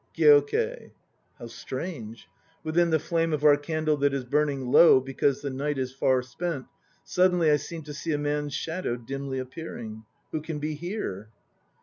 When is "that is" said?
3.97-4.25